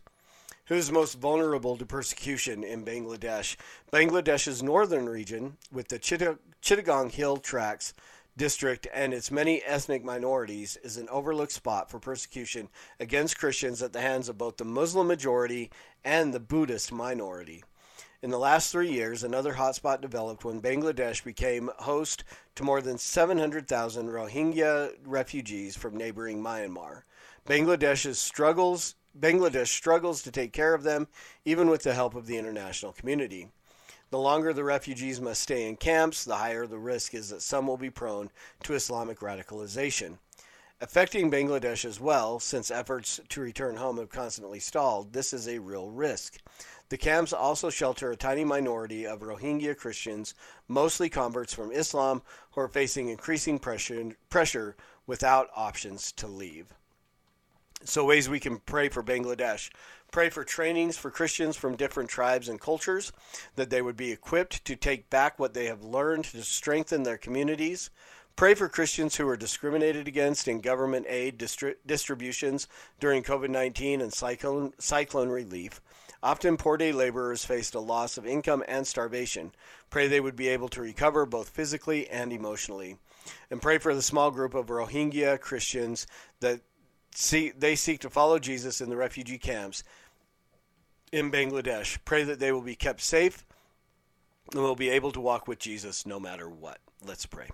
Who 0.70 0.76
is 0.76 0.92
most 0.92 1.18
vulnerable 1.18 1.76
to 1.76 1.84
persecution 1.84 2.62
in 2.62 2.84
Bangladesh? 2.84 3.56
Bangladesh's 3.92 4.62
northern 4.62 5.08
region, 5.08 5.56
with 5.72 5.88
the 5.88 5.98
Chittagong 5.98 7.10
Hill 7.10 7.38
Tracts 7.38 7.92
district 8.36 8.86
and 8.94 9.12
its 9.12 9.32
many 9.32 9.64
ethnic 9.64 10.04
minorities, 10.04 10.76
is 10.84 10.96
an 10.96 11.08
overlooked 11.08 11.50
spot 11.50 11.90
for 11.90 11.98
persecution 11.98 12.68
against 13.00 13.36
Christians 13.36 13.82
at 13.82 13.92
the 13.92 14.00
hands 14.00 14.28
of 14.28 14.38
both 14.38 14.58
the 14.58 14.64
Muslim 14.64 15.08
majority 15.08 15.72
and 16.04 16.32
the 16.32 16.38
Buddhist 16.38 16.92
minority. 16.92 17.64
In 18.22 18.30
the 18.30 18.38
last 18.38 18.70
three 18.70 18.92
years, 18.92 19.24
another 19.24 19.54
hotspot 19.54 20.00
developed 20.00 20.44
when 20.44 20.62
Bangladesh 20.62 21.24
became 21.24 21.72
host 21.78 22.22
to 22.54 22.62
more 22.62 22.80
than 22.80 22.96
700,000 22.96 24.06
Rohingya 24.06 24.92
refugees 25.04 25.74
from 25.74 25.96
neighboring 25.96 26.40
Myanmar. 26.40 27.02
Bangladesh's 27.44 28.20
struggles 28.20 28.94
Bangladesh 29.18 29.68
struggles 29.68 30.22
to 30.22 30.30
take 30.30 30.52
care 30.52 30.74
of 30.74 30.82
them, 30.82 31.08
even 31.44 31.68
with 31.68 31.82
the 31.82 31.94
help 31.94 32.14
of 32.14 32.26
the 32.26 32.38
international 32.38 32.92
community. 32.92 33.48
The 34.10 34.18
longer 34.18 34.52
the 34.52 34.64
refugees 34.64 35.20
must 35.20 35.42
stay 35.42 35.68
in 35.68 35.76
camps, 35.76 36.24
the 36.24 36.36
higher 36.36 36.66
the 36.66 36.78
risk 36.78 37.14
is 37.14 37.28
that 37.30 37.42
some 37.42 37.66
will 37.66 37.76
be 37.76 37.90
prone 37.90 38.30
to 38.64 38.74
Islamic 38.74 39.20
radicalization. 39.20 40.18
Affecting 40.80 41.30
Bangladesh 41.30 41.84
as 41.84 42.00
well, 42.00 42.40
since 42.40 42.70
efforts 42.70 43.20
to 43.28 43.40
return 43.40 43.76
home 43.76 43.98
have 43.98 44.08
constantly 44.08 44.58
stalled, 44.58 45.12
this 45.12 45.32
is 45.32 45.46
a 45.46 45.58
real 45.58 45.90
risk. 45.90 46.38
The 46.88 46.96
camps 46.96 47.32
also 47.32 47.68
shelter 47.68 48.10
a 48.10 48.16
tiny 48.16 48.44
minority 48.44 49.06
of 49.06 49.20
Rohingya 49.20 49.76
Christians, 49.76 50.34
mostly 50.68 51.08
converts 51.08 51.52
from 51.52 51.70
Islam, 51.70 52.22
who 52.52 52.62
are 52.62 52.68
facing 52.68 53.08
increasing 53.08 53.58
pressure, 53.58 54.16
pressure 54.28 54.74
without 55.06 55.50
options 55.54 56.12
to 56.12 56.26
leave. 56.26 56.74
So, 57.82 58.04
ways 58.04 58.28
we 58.28 58.40
can 58.40 58.58
pray 58.58 58.88
for 58.88 59.02
Bangladesh. 59.02 59.70
Pray 60.12 60.28
for 60.28 60.44
trainings 60.44 60.98
for 60.98 61.10
Christians 61.10 61.56
from 61.56 61.76
different 61.76 62.10
tribes 62.10 62.48
and 62.48 62.60
cultures, 62.60 63.12
that 63.56 63.70
they 63.70 63.80
would 63.80 63.96
be 63.96 64.12
equipped 64.12 64.64
to 64.64 64.76
take 64.76 65.08
back 65.08 65.38
what 65.38 65.54
they 65.54 65.66
have 65.66 65.82
learned 65.82 66.24
to 66.24 66.42
strengthen 66.42 67.04
their 67.04 67.16
communities. 67.16 67.90
Pray 68.36 68.54
for 68.54 68.68
Christians 68.68 69.16
who 69.16 69.28
are 69.28 69.36
discriminated 69.36 70.08
against 70.08 70.48
in 70.48 70.60
government 70.60 71.06
aid 71.08 71.38
distri- 71.38 71.76
distributions 71.86 72.68
during 72.98 73.22
COVID 73.22 73.50
19 73.50 74.00
and 74.00 74.12
cyclone, 74.12 74.72
cyclone 74.78 75.28
relief. 75.28 75.80
Often, 76.22 76.58
poor 76.58 76.76
day 76.76 76.92
laborers 76.92 77.44
faced 77.44 77.74
a 77.74 77.80
loss 77.80 78.18
of 78.18 78.26
income 78.26 78.62
and 78.68 78.86
starvation. 78.86 79.52
Pray 79.88 80.06
they 80.06 80.20
would 80.20 80.36
be 80.36 80.48
able 80.48 80.68
to 80.70 80.82
recover 80.82 81.24
both 81.24 81.50
physically 81.50 82.08
and 82.10 82.32
emotionally. 82.32 82.98
And 83.50 83.62
pray 83.62 83.78
for 83.78 83.94
the 83.94 84.02
small 84.02 84.30
group 84.30 84.54
of 84.54 84.66
Rohingya 84.66 85.40
Christians 85.40 86.06
that 86.40 86.60
see, 87.14 87.50
they 87.50 87.74
seek 87.74 88.00
to 88.00 88.10
follow 88.10 88.38
Jesus 88.38 88.80
in 88.80 88.90
the 88.90 88.96
refugee 88.96 89.38
camps 89.38 89.82
in 91.12 91.30
Bangladesh. 91.30 91.98
Pray 92.04 92.22
that 92.24 92.40
they 92.40 92.52
will 92.52 92.60
be 92.60 92.76
kept 92.76 93.00
safe 93.00 93.44
and 94.52 94.62
will 94.62 94.76
be 94.76 94.90
able 94.90 95.12
to 95.12 95.20
walk 95.20 95.48
with 95.48 95.58
Jesus 95.58 96.06
no 96.06 96.20
matter 96.20 96.48
what. 96.48 96.78
Let's 97.04 97.26
pray. 97.26 97.48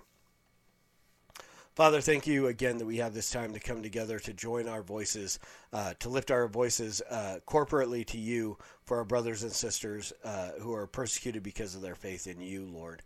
Father, 1.77 2.01
thank 2.01 2.25
you 2.25 2.47
again 2.47 2.79
that 2.79 2.87
we 2.87 2.97
have 2.97 3.13
this 3.13 3.29
time 3.29 3.53
to 3.53 3.59
come 3.59 3.83
together 3.83 4.17
to 4.17 4.33
join 4.33 4.67
our 4.67 4.81
voices, 4.81 5.37
uh, 5.71 5.93
to 5.99 6.09
lift 6.09 6.31
our 6.31 6.47
voices 6.47 7.03
uh, 7.07 7.37
corporately 7.47 8.03
to 8.07 8.17
you 8.17 8.57
for 8.83 8.97
our 8.97 9.05
brothers 9.05 9.43
and 9.43 9.51
sisters 9.51 10.11
uh, 10.23 10.49
who 10.59 10.73
are 10.73 10.87
persecuted 10.87 11.43
because 11.43 11.75
of 11.75 11.83
their 11.83 11.93
faith 11.93 12.25
in 12.25 12.41
you, 12.41 12.65
Lord. 12.65 13.03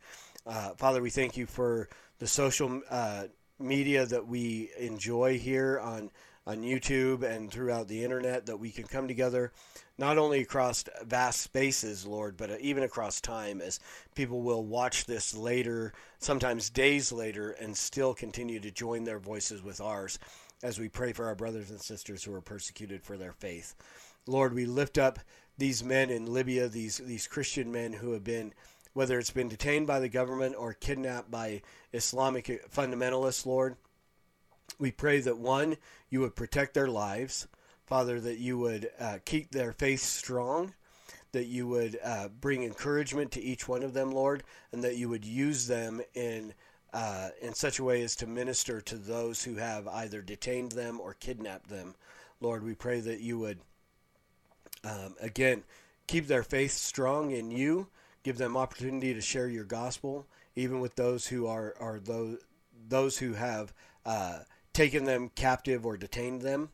Uh, 0.48 0.70
Father, 0.78 1.02
we 1.02 1.10
thank 1.10 1.36
you 1.36 1.46
for 1.46 1.90
the 2.20 2.28
social 2.28 2.82
uh, 2.90 3.26
media 3.60 4.06
that 4.06 4.26
we 4.26 4.70
enjoy 4.80 5.38
here 5.38 5.78
on 5.84 6.10
on 6.52 6.64
YouTube 6.64 7.24
and 7.24 7.50
throughout 7.50 7.88
the 7.88 8.04
internet 8.04 8.46
that 8.46 8.58
we 8.58 8.72
can 8.72 8.86
come 8.86 9.08
together 9.08 9.54
not 9.98 10.18
only 10.18 10.42
across 10.42 10.84
vast 11.06 11.42
spaces, 11.42 12.06
Lord, 12.06 12.36
but 12.36 12.50
uh, 12.50 12.56
even 12.60 12.84
across 12.84 13.22
time 13.22 13.62
as 13.62 13.80
people 14.16 14.42
will 14.42 14.66
watch 14.66 15.06
this 15.06 15.34
later, 15.36 15.94
sometimes 16.20 16.70
days 16.70 17.12
later, 17.12 17.52
and 17.52 17.78
still 17.78 18.14
continue 18.14 18.60
to 18.60 18.72
join 18.72 19.04
their 19.04 19.20
voices 19.20 19.62
with 19.64 19.80
ours 19.80 20.20
as 20.62 20.78
we 20.78 20.90
pray 20.90 21.14
for 21.14 21.28
our 21.28 21.36
brothers 21.36 21.70
and 21.70 21.80
sisters 21.80 22.24
who 22.24 22.34
are 22.34 22.42
persecuted 22.42 23.02
for 23.02 23.16
their 23.16 23.32
faith. 23.32 23.76
Lord, 24.28 24.54
we 24.54 24.66
lift 24.66 24.98
up 24.98 25.20
these 25.58 25.84
men 25.84 26.10
in 26.10 26.34
Libya, 26.34 26.68
these, 26.68 26.98
these 26.98 27.28
Christian 27.28 27.72
men 27.72 27.94
who 27.94 28.12
have 28.12 28.24
been, 28.24 28.54
whether 28.94 29.18
it's 29.18 29.32
been 29.32 29.50
detained 29.50 29.88
by 29.88 30.00
the 30.00 30.10
government 30.10 30.56
or 30.58 30.74
kidnapped 30.74 31.32
by 31.32 31.62
Islamic 31.94 32.70
fundamentalists, 32.74 33.46
Lord. 33.46 33.78
We 34.80 34.92
pray 34.92 35.20
that 35.22 35.38
one, 35.38 35.78
you 36.10 36.22
would 36.22 36.36
protect 36.36 36.74
their 36.74 36.88
lives, 36.88 37.48
Father, 37.86 38.20
that 38.20 38.38
you 38.38 38.58
would 38.58 38.90
uh, 39.00 39.20
keep 39.26 39.52
their 39.52 39.74
faith 39.74 40.02
strong, 40.02 40.74
that 41.32 41.46
you 41.46 41.68
would 41.68 42.00
uh, 42.04 42.30
bring 42.30 42.64
encouragement 42.64 43.32
to 43.32 43.42
each 43.42 43.68
one 43.68 43.84
of 43.84 43.94
them, 43.94 44.12
Lord, 44.12 44.44
and 44.72 44.84
that 44.84 44.98
you 44.98 45.10
would 45.10 45.26
use 45.26 45.68
them 45.68 46.02
in 46.14 46.54
uh, 46.94 47.30
in 47.42 47.54
such 47.54 47.80
a 47.80 47.84
way 47.84 48.02
as 48.02 48.18
to 48.18 48.28
minister 48.28 48.82
to 48.82 48.96
those 48.96 49.44
who 49.44 49.56
have 49.56 49.88
either 49.88 50.22
detained 50.22 50.74
them 50.74 51.00
or 51.00 51.14
kidnapped 51.14 51.70
them. 51.70 51.96
Lord, 52.42 52.64
we 52.64 52.76
pray 52.76 53.00
that 53.00 53.22
you 53.22 53.40
would 53.40 53.60
um, 54.84 55.16
again 55.22 55.64
keep 56.08 56.28
their 56.28 56.44
faith 56.44 56.72
strong 56.72 57.32
in 57.32 57.50
you, 57.50 57.88
give 58.24 58.38
them 58.38 58.58
opportunity 58.58 59.14
to 59.14 59.22
share 59.22 59.48
your 59.48 59.64
gospel, 59.64 60.26
even 60.56 60.82
with 60.82 60.96
those 60.96 61.28
who 61.28 61.48
are 61.48 61.76
are 61.80 62.00
those 62.00 62.40
those 62.90 63.18
who 63.18 63.34
have 63.34 63.74
uh, 64.06 64.40
taken 64.74 65.06
them 65.06 65.30
captive 65.36 65.86
or 65.86 65.98
detained 65.98 66.42
them, 66.42 66.70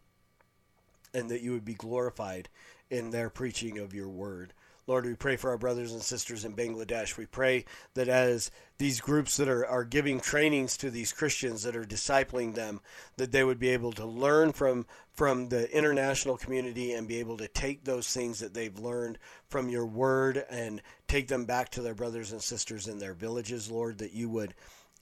and 1.13 1.29
that 1.29 1.41
you 1.41 1.51
would 1.51 1.65
be 1.65 1.73
glorified 1.73 2.49
in 2.89 3.11
their 3.11 3.29
preaching 3.29 3.77
of 3.77 3.93
your 3.93 4.09
word. 4.09 4.53
Lord, 4.87 5.05
we 5.05 5.15
pray 5.15 5.35
for 5.35 5.49
our 5.49 5.57
brothers 5.57 5.91
and 5.91 6.01
sisters 6.01 6.45
in 6.45 6.55
Bangladesh. 6.55 7.17
We 7.17 7.25
pray 7.25 7.65
that 7.95 8.07
as 8.07 8.51
these 8.77 9.01
groups 9.01 9.35
that 9.35 9.49
are, 9.49 9.65
are 9.65 9.83
giving 9.83 10.21
trainings 10.21 10.77
to 10.77 10.89
these 10.89 11.11
Christians 11.11 11.63
that 11.63 11.75
are 11.75 11.83
discipling 11.83 12.55
them, 12.55 12.79
that 13.17 13.33
they 13.33 13.43
would 13.43 13.59
be 13.59 13.67
able 13.69 13.91
to 13.93 14.05
learn 14.05 14.53
from 14.53 14.85
from 15.11 15.49
the 15.49 15.69
international 15.75 16.37
community 16.37 16.93
and 16.93 17.05
be 17.07 17.19
able 17.19 17.35
to 17.37 17.49
take 17.49 17.83
those 17.83 18.07
things 18.13 18.39
that 18.39 18.53
they've 18.53 18.79
learned 18.79 19.17
from 19.49 19.67
your 19.67 19.85
word 19.85 20.45
and 20.49 20.81
take 21.07 21.27
them 21.27 21.43
back 21.43 21.69
to 21.69 21.81
their 21.81 21.95
brothers 21.95 22.31
and 22.31 22.41
sisters 22.41 22.87
in 22.87 22.99
their 22.99 23.15
villages, 23.15 23.69
Lord, 23.69 23.97
that 23.97 24.13
you 24.13 24.29
would 24.29 24.53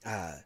uh, 0.04 0.36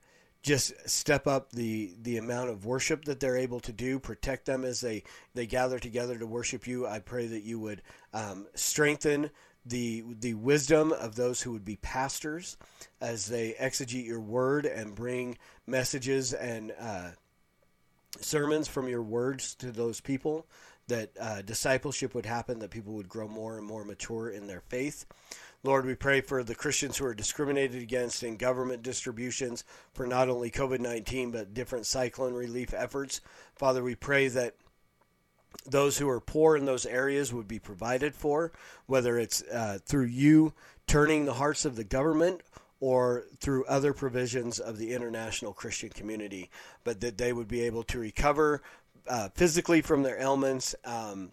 just 0.43 0.73
step 0.89 1.27
up 1.27 1.53
the 1.53 1.95
the 2.03 2.17
amount 2.17 2.51
of 2.51 2.65
worship 2.65 3.05
that 3.05 3.21
they're 3.21 3.37
able 3.37 3.61
to 3.61 3.73
do 3.73 3.99
protect 3.99 4.47
them 4.47 4.65
as 4.65 4.81
they 4.81 5.03
they 5.35 5.47
gather 5.47 5.79
together 5.79 6.19
to 6.19 6.27
worship 6.27 6.67
you. 6.67 6.87
I 6.87 7.01
pray 7.01 7.27
that 7.27 7.43
you 7.43 7.59
would 7.61 7.83
um, 8.15 8.47
strengthen 8.55 9.31
the 9.67 10.05
the 10.21 10.35
wisdom 10.35 10.93
of 10.93 11.15
those 11.15 11.43
who 11.43 11.53
would 11.53 11.65
be 11.65 11.77
pastors 11.77 12.57
as 13.01 13.27
they 13.27 13.55
exegete 13.61 14.07
your 14.07 14.21
word 14.21 14.65
and 14.65 14.95
bring 14.95 15.37
messages 15.67 16.33
and 16.33 16.73
uh, 16.81 17.11
sermons 18.21 18.67
from 18.67 18.89
your 18.89 19.03
words 19.03 19.55
to 19.57 19.71
those 19.71 20.01
people 20.01 20.47
that 20.89 21.11
uh, 21.21 21.43
discipleship 21.43 22.15
would 22.15 22.27
happen 22.27 22.59
that 22.59 22.71
people 22.71 22.95
would 22.95 23.09
grow 23.09 23.29
more 23.29 23.59
and 23.59 23.67
more 23.67 23.85
mature 23.85 24.31
in 24.31 24.47
their 24.47 24.63
faith 24.63 25.05
Lord, 25.63 25.85
we 25.85 25.95
pray 25.95 26.23
for 26.23 26.43
the 26.43 26.55
Christians 26.55 26.97
who 26.97 27.05
are 27.05 27.15
discriminated 27.15 27.83
against 27.83 28.23
in 28.23 28.37
government 28.37 28.83
distributions 28.83 29.63
for 29.93 30.07
not 30.07 30.31
only 30.31 30.51
COVID 30.51 30.81
19, 30.81 31.31
but 31.33 31.53
different 31.53 31.85
cyclone 31.85 32.33
relief 32.33 32.73
efforts. 32.73 33.21
Father, 33.55 33.83
we 33.83 33.95
pray 33.95 34.29
that 34.29 34.55
those 35.67 35.99
who 35.99 36.09
are 36.09 36.21
poor 36.21 36.57
in 36.57 36.65
those 36.65 36.87
areas 36.87 37.33
would 37.33 37.49
be 37.49 37.59
provided 37.59 38.15
for, 38.15 38.53
whether 38.87 39.19
it's 39.19 39.43
uh, 39.43 39.79
through 39.85 40.07
you 40.07 40.55
turning 40.87 41.25
the 41.25 41.35
hearts 41.35 41.65
of 41.65 41.77
the 41.77 41.85
government 41.85 42.41
or 42.81 43.25
through 43.39 43.65
other 43.67 43.93
provisions 43.93 44.59
of 44.59 44.79
the 44.79 44.95
international 44.95 45.53
Christian 45.53 45.91
community, 45.91 46.51
but 46.85 47.01
that 47.01 47.19
they 47.19 47.33
would 47.33 47.49
be 47.49 47.61
able 47.61 47.83
to 47.83 47.99
recover 47.99 48.63
uh, 49.07 49.29
physically 49.35 49.83
from 49.83 50.03
their 50.03 50.19
ailments. 50.19 50.75
Um, 50.85 51.33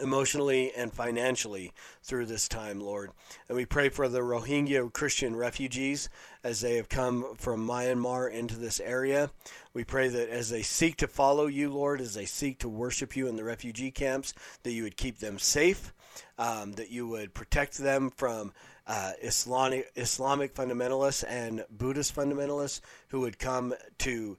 emotionally 0.00 0.72
and 0.74 0.92
financially 0.92 1.72
through 2.02 2.26
this 2.26 2.48
time, 2.48 2.80
Lord. 2.80 3.10
And 3.48 3.56
we 3.56 3.64
pray 3.64 3.88
for 3.88 4.08
the 4.08 4.20
Rohingya 4.20 4.92
Christian 4.92 5.36
refugees 5.36 6.08
as 6.42 6.60
they 6.60 6.76
have 6.76 6.88
come 6.88 7.34
from 7.36 7.66
Myanmar 7.66 8.30
into 8.30 8.56
this 8.56 8.80
area. 8.80 9.30
We 9.72 9.84
pray 9.84 10.08
that 10.08 10.28
as 10.28 10.50
they 10.50 10.62
seek 10.62 10.96
to 10.98 11.06
follow 11.06 11.46
you, 11.46 11.70
Lord, 11.70 12.00
as 12.00 12.14
they 12.14 12.26
seek 12.26 12.58
to 12.60 12.68
worship 12.68 13.16
you 13.16 13.26
in 13.26 13.36
the 13.36 13.44
refugee 13.44 13.90
camps, 13.90 14.34
that 14.62 14.72
you 14.72 14.82
would 14.82 14.96
keep 14.96 15.18
them 15.18 15.38
safe, 15.38 15.92
um, 16.38 16.72
that 16.72 16.90
you 16.90 17.06
would 17.08 17.34
protect 17.34 17.78
them 17.78 18.10
from. 18.10 18.52
Uh, 18.86 19.12
Islamic, 19.22 19.90
Islamic 19.96 20.54
fundamentalists 20.54 21.24
and 21.26 21.64
Buddhist 21.70 22.14
fundamentalists 22.14 22.82
who 23.08 23.20
would 23.20 23.38
come 23.38 23.72
to 24.00 24.36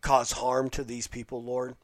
cause 0.00 0.30
harm 0.30 0.70
to 0.70 0.84
these 0.84 1.08
people, 1.08 1.42
Lord 1.42 1.74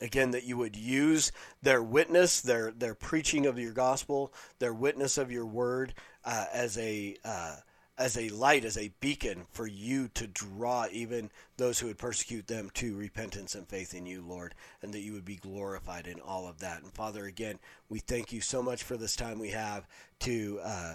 again 0.00 0.32
that 0.32 0.44
you 0.44 0.56
would 0.56 0.76
use 0.76 1.32
their 1.62 1.82
witness 1.82 2.40
their 2.40 2.72
their 2.72 2.94
preaching 2.94 3.46
of 3.46 3.58
your 3.58 3.72
gospel 3.72 4.32
their 4.58 4.74
witness 4.74 5.18
of 5.18 5.30
your 5.30 5.46
word 5.46 5.94
uh, 6.24 6.46
as 6.52 6.76
a 6.78 7.16
uh, 7.24 7.56
as 7.96 8.18
a 8.18 8.28
light 8.30 8.64
as 8.64 8.76
a 8.76 8.92
beacon 9.00 9.46
for 9.52 9.68
you 9.68 10.08
to 10.08 10.26
draw 10.26 10.86
even 10.90 11.30
those 11.56 11.78
who 11.78 11.86
would 11.86 11.98
persecute 11.98 12.46
them 12.48 12.68
to 12.74 12.96
repentance 12.96 13.54
and 13.54 13.68
faith 13.68 13.94
in 13.94 14.04
you 14.04 14.20
lord 14.26 14.54
and 14.82 14.92
that 14.92 15.00
you 15.00 15.12
would 15.12 15.24
be 15.24 15.36
glorified 15.36 16.06
in 16.06 16.18
all 16.20 16.48
of 16.48 16.58
that. 16.58 16.82
And 16.82 16.92
father 16.92 17.26
again 17.26 17.58
we 17.88 18.00
thank 18.00 18.32
you 18.32 18.40
so 18.40 18.62
much 18.62 18.82
for 18.82 18.96
this 18.96 19.14
time 19.14 19.38
we 19.38 19.50
have 19.50 19.86
to 20.20 20.60
uh, 20.64 20.94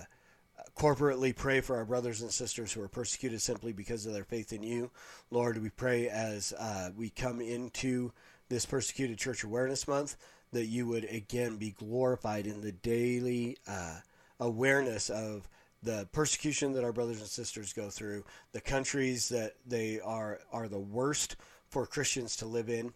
corporately 0.78 1.34
pray 1.34 1.62
for 1.62 1.78
our 1.78 1.86
brothers 1.86 2.22
and 2.22 2.32
sisters 2.32 2.74
who 2.74 2.82
are 2.82 2.90
persecuted 2.90 3.42
simply 3.42 3.72
because 3.72 4.06
of 4.06 4.14
their 4.14 4.26
faith 4.26 4.52
in 4.52 4.64
you. 4.64 4.92
Lord 5.32 5.62
we 5.62 5.70
pray 5.70 6.10
as 6.10 6.54
uh, 6.60 6.90
we 6.98 7.10
come 7.10 7.40
into 7.40 8.12
this 8.50 8.66
Persecuted 8.66 9.18
Church 9.18 9.44
Awareness 9.44 9.88
Month, 9.88 10.16
that 10.52 10.66
you 10.66 10.88
would 10.88 11.06
again 11.06 11.58
be 11.58 11.72
glorified 11.72 12.48
in 12.48 12.62
the 12.62 12.72
daily 12.72 13.58
uh, 13.68 14.00
awareness 14.40 15.10
of 15.10 15.48
the 15.82 16.08
persecution 16.12 16.74
that 16.74 16.84
our 16.84 16.92
brothers 16.92 17.20
and 17.20 17.28
sisters 17.28 17.74
go 17.74 17.90
through, 17.90 18.26
the 18.52 18.62
countries 18.62 19.30
that 19.30 19.56
they 19.66 20.00
are 20.00 20.40
are 20.52 20.68
the 20.68 20.80
worst 20.80 21.36
for 21.70 21.86
Christians 21.86 22.36
to 22.38 22.46
live 22.46 22.70
in, 22.70 22.92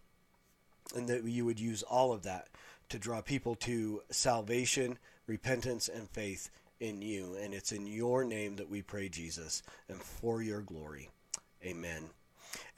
and 0.96 1.08
that 1.08 1.24
you 1.24 1.46
would 1.46 1.60
use 1.60 1.84
all 1.84 2.12
of 2.12 2.24
that 2.24 2.48
to 2.90 3.00
draw 3.00 3.22
people 3.22 3.56
to 3.56 4.02
salvation, 4.10 4.98
repentance, 5.28 5.88
and 5.88 6.10
faith 6.10 6.50
in 6.80 7.02
you. 7.02 7.38
And 7.42 7.54
it's 7.54 7.72
in 7.72 7.88
your 7.88 8.24
name 8.24 8.58
that 8.58 8.70
we 8.70 8.82
pray, 8.82 9.08
Jesus, 9.08 9.64
and 9.88 10.02
for 10.02 10.42
your 10.42 10.62
glory. 10.62 11.10
Amen. 11.64 12.10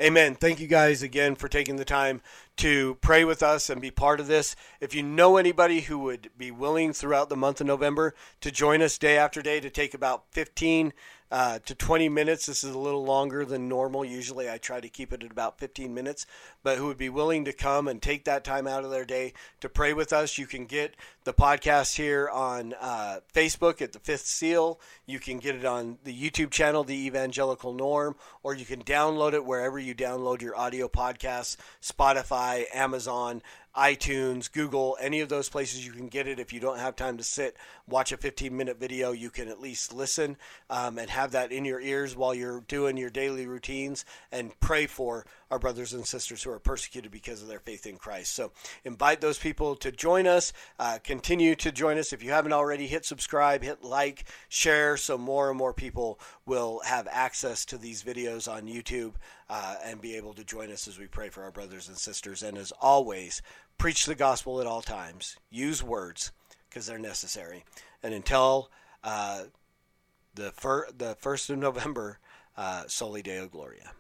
Amen. 0.02 0.36
Thank 0.36 0.60
you 0.60 0.68
guys 0.68 1.02
again 1.02 1.36
for 1.36 1.48
taking 1.48 1.78
the 1.78 1.86
time 1.86 2.22
to 2.58 2.96
pray 2.96 3.24
with 3.24 3.42
us 3.42 3.70
and 3.70 3.82
be 3.82 3.92
part 3.92 4.20
of 4.20 4.28
this. 4.28 4.56
If 4.82 4.94
you 4.94 5.02
know 5.02 5.38
anybody 5.38 5.82
who 5.82 6.00
would 6.00 6.30
be 6.38 6.52
willing 6.52 6.92
throughout 6.92 7.30
the 7.30 7.38
month 7.38 7.62
of 7.62 7.68
November 7.68 8.14
to 8.42 8.52
join 8.52 8.82
us 8.82 8.98
day 8.98 9.18
after 9.18 9.42
day 9.42 9.60
to 9.62 9.70
take 9.70 9.94
about 9.94 10.26
15 10.32 10.92
uh, 11.32 11.60
to 11.66 11.76
20 11.76 12.10
minutes. 12.10 12.46
This 12.46 12.64
is 12.64 12.74
a 12.74 12.80
little 12.80 13.04
longer 13.04 13.46
than 13.46 13.68
normal. 13.68 14.06
Usually 14.06 14.50
I 14.50 14.58
try 14.58 14.80
to 14.80 14.90
keep 14.90 15.12
it 15.12 15.24
at 15.24 15.32
about 15.32 15.60
15 15.60 15.94
minutes, 15.94 16.26
but 16.64 16.78
who 16.78 16.88
would 16.88 16.98
be 16.98 17.10
willing 17.10 17.46
to 17.46 17.54
come 17.54 17.88
and 17.88 18.02
take 18.02 18.26
that 18.26 18.44
time 18.44 18.68
out 18.68 18.84
of 18.84 18.92
their 18.92 19.06
day 19.06 19.34
to 19.62 19.70
pray 19.70 19.94
with 19.94 20.14
us. 20.14 20.38
You 20.38 20.48
can 20.48 20.66
get 20.66 20.96
the 21.24 21.34
podcast 21.34 21.98
here 21.98 22.30
on 22.30 22.74
uh, 22.80 23.20
Facebook 23.34 23.82
at 23.82 23.94
The 23.94 24.00
Fifth 24.00 24.28
Seal. 24.28 24.80
You 25.06 25.20
can 25.20 25.40
get 25.40 25.56
it 25.56 25.66
on 25.66 25.98
the 26.04 26.16
YouTube 26.16 26.52
channel, 26.52 26.84
The 26.84 27.06
Evangelical 27.08 27.74
Norm, 27.74 28.16
or 28.44 28.54
you 28.54 28.66
can 28.66 28.84
download 28.84 29.34
it 29.34 29.46
wherever 29.46 29.80
you 29.80 29.96
download 29.96 30.42
your 30.42 30.56
audio 30.56 30.88
podcasts 30.88 31.58
Spotify, 31.82 32.66
Amazon 32.74 33.42
iTunes, 33.76 34.52
Google, 34.52 34.98
any 35.02 35.20
of 35.20 35.30
those 35.30 35.50
places 35.50 35.86
you 35.86 35.92
can 35.92 36.08
get 36.08 36.28
it. 36.28 36.40
If 36.40 36.54
you 36.54 36.60
don't 36.60 36.80
have 36.80 36.96
time 36.96 37.18
to 37.18 37.24
sit, 37.24 37.58
watch 37.88 38.12
a 38.12 38.18
15 38.18 38.56
minute 38.56 38.80
video, 38.80 39.12
you 39.12 39.30
can 39.30 39.50
at 39.50 39.60
least 39.60 39.94
listen 39.94 40.38
um, 40.70 40.98
and 40.98 41.10
have 41.10 41.32
that 41.32 41.52
in 41.52 41.66
your 41.66 41.82
ears 41.82 42.16
while 42.16 42.34
you're 42.34 42.62
doing 42.62 42.96
your 42.96 43.10
daily 43.10 43.48
routines 43.48 44.06
and 44.32 44.58
pray 44.60 44.86
for 44.86 45.26
our 45.52 45.60
brothers 45.60 45.94
and 45.94 46.06
sisters 46.06 46.42
who 46.42 46.52
are 46.52 46.60
persecuted 46.60 47.12
because 47.12 47.42
of 47.42 47.48
their 47.48 47.60
faith 47.60 47.86
in 47.86 47.98
Christ. 47.98 48.34
So 48.34 48.52
invite 48.84 49.22
those 49.22 49.38
people 49.38 49.76
to 49.78 49.92
join 49.92 50.26
us. 50.26 50.54
Uh, 50.80 50.98
continue 51.04 51.56
to 51.56 51.72
join 51.72 51.98
us. 51.98 52.14
If 52.14 52.24
you 52.24 52.32
haven't 52.32 52.54
already, 52.54 52.88
hit 52.88 53.06
subscribe, 53.06 53.62
hit 53.62 53.84
like, 53.84 54.26
share, 54.50 54.98
so 54.98 55.18
more 55.18 55.50
and 55.50 55.58
more 55.58 55.74
people 55.74 56.20
will 56.46 56.82
have 56.86 57.08
access 57.12 57.66
to 57.66 57.78
these 57.78 58.04
videos 58.04 58.52
on 58.52 58.64
YouTube 58.64 59.14
uh, 59.50 59.76
and 59.84 60.02
be 60.02 60.16
able 60.16 60.34
to 60.34 60.44
join 60.44 60.72
us 60.72 60.88
as 60.88 60.98
we 60.98 61.08
pray 61.08 61.30
for 61.30 61.44
our 61.44 61.52
brothers 61.52 61.88
and 61.88 61.98
sisters. 61.98 62.42
And 62.42 62.58
as 62.58 62.72
always, 62.82 63.42
preach 63.78 64.06
the 64.06 64.16
gospel 64.16 64.62
at 64.62 64.68
all 64.68 64.82
times. 64.82 65.38
Use 65.50 65.84
words 65.84 66.32
because 66.70 66.88
they're 66.88 67.00
necessary. 67.00 67.64
And 68.04 68.14
until 68.14 68.70
uh, 69.04 69.44
the, 70.34 70.52
fir- 70.52 70.90
the 70.96 71.16
1st 71.16 71.52
of 71.52 71.58
November, 71.60 72.20
uh, 72.58 72.84
Soli 72.88 73.22
Deo 73.22 73.48
Gloria. 73.48 73.92